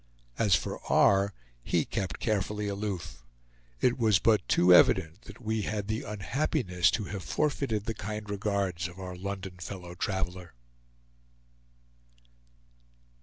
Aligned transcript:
As 0.39 0.55
for 0.55 0.81
R., 0.91 1.31
he 1.61 1.85
kept 1.85 2.17
carefully 2.17 2.67
aloof. 2.67 3.21
It 3.81 3.99
was 3.99 4.17
but 4.17 4.47
too 4.47 4.73
evident 4.73 5.21
that 5.25 5.39
we 5.39 5.61
had 5.61 5.87
the 5.87 6.01
unhappiness 6.01 6.89
to 6.97 7.03
have 7.03 7.21
forfeited 7.23 7.85
the 7.85 7.93
kind 7.93 8.27
regards 8.27 8.87
of 8.87 8.99
our 8.99 9.15
London 9.15 9.57
fellow 9.59 9.93
traveler. 9.93 10.55